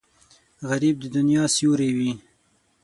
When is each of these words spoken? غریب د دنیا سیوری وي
غریب 0.69 0.95
د 1.01 1.05
دنیا 1.15 1.43
سیوری 1.55 1.89
وي 1.97 2.11